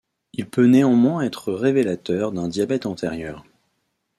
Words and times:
Il 0.33 0.49
peut 0.49 0.65
néanmoins 0.65 1.21
être 1.21 1.53
révélateur 1.53 2.31
d'un 2.31 2.47
diabète 2.47 2.87
antérieur. 2.87 3.45